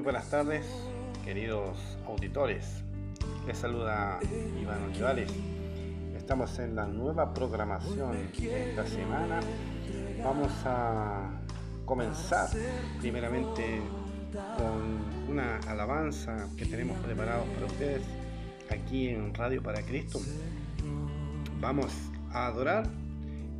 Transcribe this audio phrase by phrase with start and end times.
[0.00, 0.64] Muy buenas tardes,
[1.26, 2.64] queridos auditores.
[3.46, 4.18] Les saluda
[4.58, 5.30] Iván Olivales.
[6.16, 9.40] Estamos en la nueva programación de esta semana.
[10.24, 11.42] Vamos a
[11.84, 12.48] comenzar
[12.98, 13.82] primeramente
[14.56, 18.02] con una alabanza que tenemos preparados para ustedes
[18.70, 20.18] aquí en Radio para Cristo.
[21.60, 21.92] Vamos
[22.32, 22.86] a adorar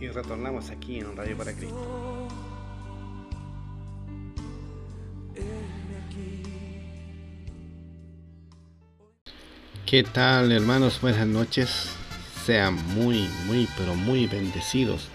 [0.00, 2.26] y retornamos aquí en Radio para Cristo.
[9.94, 11.00] ¿Qué tal hermanos?
[11.00, 11.70] Buenas noches.
[12.44, 15.06] Sean muy, muy, pero muy bendecidos.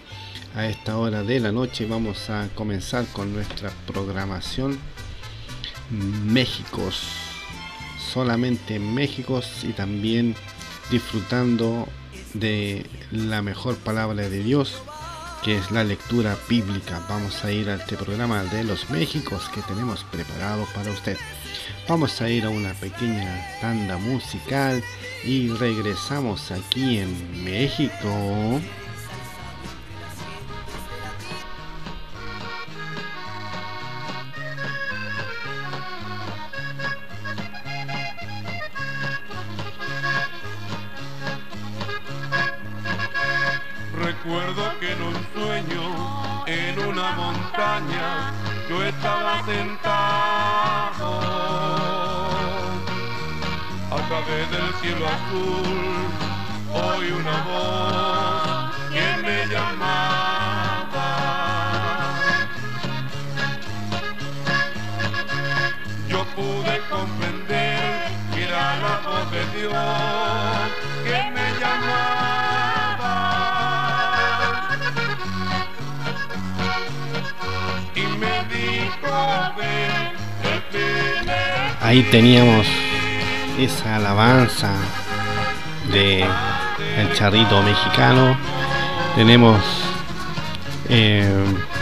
[0.54, 4.78] A esta hora de la noche vamos a comenzar con nuestra programación
[5.90, 6.98] Méxicos.
[8.10, 10.34] Solamente Méxicos y también
[10.90, 11.86] disfrutando
[12.32, 14.80] de la mejor palabra de Dios
[15.42, 17.00] que es la lectura bíblica.
[17.08, 21.16] Vamos a ir a este programa de los Méxicos que tenemos preparado para usted.
[21.88, 24.82] Vamos a ir a una pequeña tanda musical
[25.24, 28.60] y regresamos aquí en México.
[43.94, 44.69] Recuerdo
[48.68, 51.20] yo estaba sentado
[53.90, 56.08] a través del cielo azul.
[56.72, 58.39] Oí una voz
[81.90, 82.68] Ahí teníamos
[83.58, 84.70] esa alabanza
[85.90, 88.36] de el charrito mexicano.
[89.16, 89.60] Tenemos
[90.88, 91.28] eh,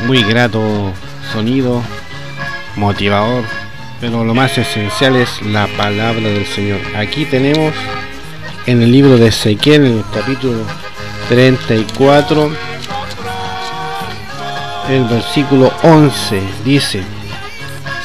[0.06, 0.94] muy grato
[1.30, 1.82] sonido,
[2.76, 3.44] motivador,
[4.00, 6.80] pero lo más esencial es la palabra del Señor.
[6.96, 7.74] Aquí tenemos
[8.64, 10.62] en el libro de Ezequiel, en el capítulo
[11.28, 12.50] 34,
[14.88, 17.04] el versículo 11, dice,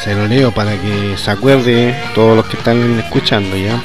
[0.03, 3.81] se lo leo para que se acuerde todos los que están escuchando ya.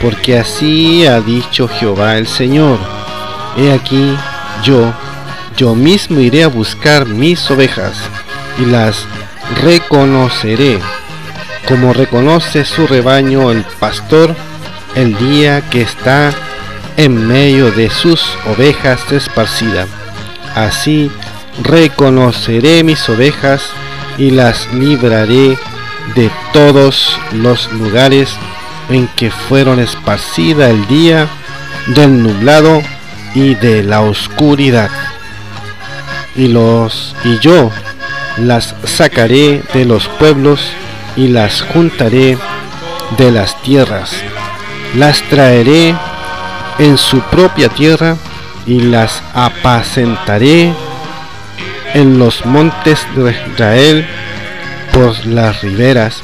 [0.00, 2.78] Porque así ha dicho Jehová el Señor.
[3.58, 4.16] He aquí
[4.64, 4.92] yo,
[5.56, 7.98] yo mismo iré a buscar mis ovejas
[8.58, 9.04] y las
[9.62, 10.78] reconoceré,
[11.68, 14.34] como reconoce su rebaño el pastor
[14.94, 16.32] el día que está
[16.96, 19.88] en medio de sus ovejas esparcidas.
[20.54, 21.10] Así
[21.62, 23.70] reconoceré mis ovejas
[24.18, 25.58] y las libraré
[26.14, 28.36] de todos los lugares
[28.88, 31.28] en que fueron esparcidas el día
[31.88, 32.82] del nublado
[33.34, 34.90] y de la oscuridad.
[36.34, 37.70] Y los y yo
[38.38, 40.60] las sacaré de los pueblos
[41.16, 42.38] y las juntaré
[43.16, 44.12] de las tierras.
[44.96, 45.94] Las traeré
[46.78, 48.16] en su propia tierra
[48.66, 50.72] y las apacentaré
[51.94, 54.06] en los montes de Israel,
[54.92, 56.22] por las riberas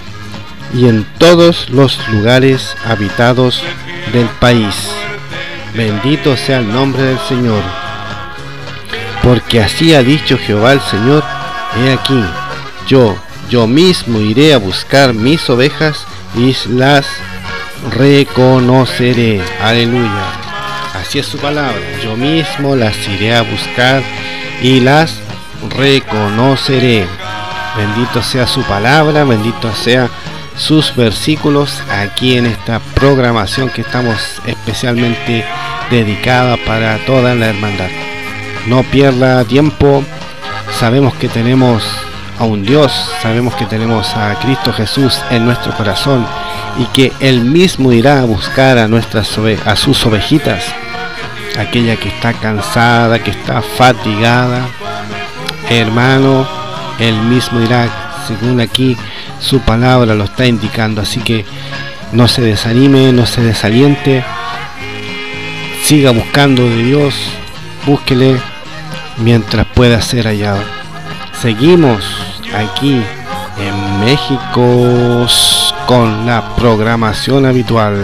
[0.74, 3.62] y en todos los lugares habitados
[4.12, 4.74] del país.
[5.74, 7.62] Bendito sea el nombre del Señor.
[9.22, 11.22] Porque así ha dicho Jehová el Señor,
[11.76, 12.22] he aquí,
[12.86, 13.16] yo,
[13.50, 17.06] yo mismo iré a buscar mis ovejas y las
[17.96, 19.40] reconoceré.
[19.62, 20.24] Aleluya.
[20.94, 21.80] Así es su palabra.
[22.02, 24.02] Yo mismo las iré a buscar
[24.62, 25.20] y las
[25.70, 27.06] reconoceré.
[27.76, 30.08] Bendito sea su palabra, bendito sea
[30.56, 35.44] sus versículos aquí en esta programación que estamos especialmente
[35.90, 37.88] dedicada para toda la hermandad.
[38.66, 40.02] No pierda tiempo,
[40.78, 41.84] sabemos que tenemos
[42.38, 42.92] a un Dios,
[43.22, 46.26] sabemos que tenemos a Cristo Jesús en nuestro corazón
[46.78, 50.64] y que Él mismo irá a buscar a, nuestras a sus ovejitas,
[51.58, 54.68] aquella que está cansada, que está fatigada,
[55.70, 56.46] hermano,
[56.98, 57.88] él mismo irá,
[58.26, 58.96] según aquí
[59.40, 61.00] su palabra lo está indicando.
[61.00, 61.44] Así que
[62.12, 64.24] no se desanime, no se desaliente,
[65.84, 67.14] siga buscando de Dios,
[67.86, 68.36] búsquele
[69.18, 70.62] mientras pueda ser hallado.
[71.40, 72.04] Seguimos
[72.54, 73.00] aquí
[73.58, 75.26] en México
[75.86, 77.96] con la programación habitual.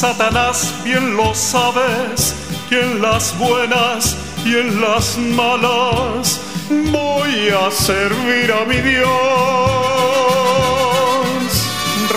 [0.00, 2.34] Satanás, bien lo sabes,
[2.70, 4.16] que en las buenas
[4.46, 9.10] y en las malas voy a servir a mi Dios.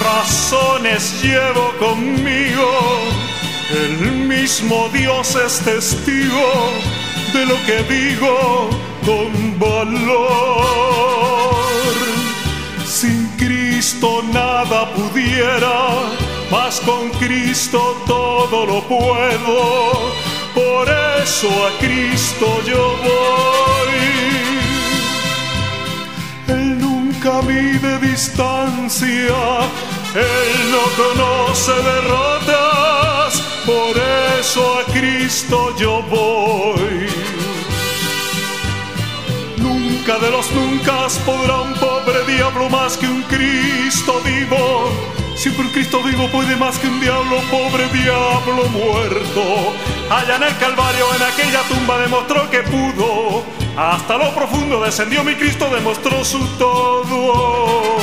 [0.01, 2.71] Razones llevo conmigo,
[3.71, 6.71] el mismo Dios es testigo
[7.33, 8.69] de lo que digo
[9.05, 10.23] con valor.
[12.85, 16.13] Sin Cristo nada pudiera,
[16.53, 19.57] mas con Cristo todo lo puedo.
[20.53, 20.87] Por
[21.23, 24.01] eso a Cristo yo voy.
[26.55, 29.39] Él nunca mide distancia,
[30.13, 33.93] Él no conoce derrotas, por
[34.39, 37.07] eso a Cristo yo voy.
[39.57, 45.12] Nunca de los nunca podrá un pobre diablo más que un Cristo vivo.
[45.35, 49.73] Siempre un Cristo vivo puede más que un diablo, pobre diablo muerto.
[50.09, 53.43] Allá en el Calvario, en aquella tumba, demostró que pudo.
[53.75, 58.02] Hasta lo profundo descendió mi Cristo, demostró su todo.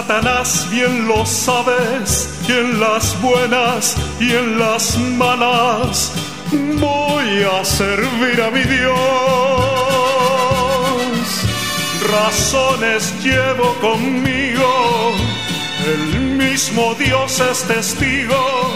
[0.00, 6.12] Satanás, bien lo sabes, que en las buenas y en las malas
[6.50, 8.96] voy a servir a mi Dios.
[12.10, 15.12] Razones llevo conmigo,
[15.84, 18.70] el mismo Dios es testigo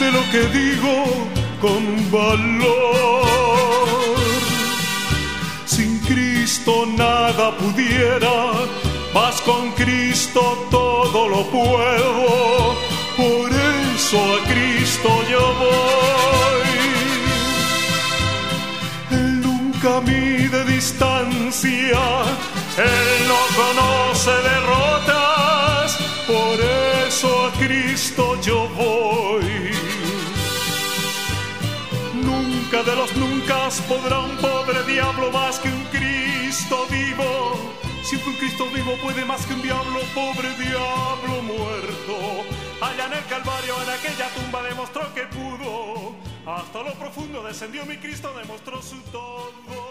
[0.00, 1.04] de lo que digo
[1.60, 3.26] con valor.
[5.66, 8.54] Sin Cristo nada pudiera,
[9.16, 12.76] mas con Cristo todo lo puedo.
[13.16, 13.48] Por
[13.94, 16.72] eso a Cristo yo voy.
[19.18, 22.02] Él nunca mide distancia,
[22.92, 25.96] Él no conoce derrotas.
[26.26, 26.56] Por
[27.08, 29.70] eso a Cristo yo voy.
[32.30, 33.56] Nunca de los nunca
[33.88, 37.85] podrá un pobre diablo más que un Cristo vivo.
[38.06, 42.44] Siempre un Cristo vivo puede más que un diablo, pobre diablo muerto.
[42.80, 46.14] Allá en el Calvario, en aquella tumba, demostró que pudo.
[46.46, 49.85] Hasta lo profundo descendió mi Cristo, demostró su todo.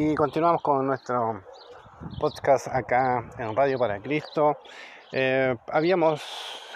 [0.00, 1.42] Y continuamos con nuestro
[2.20, 4.56] podcast acá en Radio para Cristo.
[5.10, 6.22] Eh, habíamos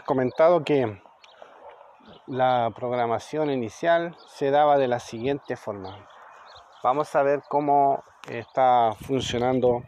[0.04, 1.00] comentado que
[2.26, 6.04] la programación inicial se daba de la siguiente forma.
[6.82, 9.84] Vamos a ver cómo está funcionando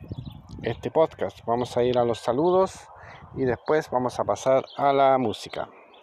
[0.62, 1.44] este podcast.
[1.44, 2.86] Vamos a ir a los saludos
[3.34, 5.68] y después vamos a pasar a la música.